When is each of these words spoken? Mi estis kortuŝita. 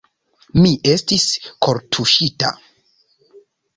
Mi 0.61 0.71
estis 0.93 1.27
kortuŝita. 1.67 2.51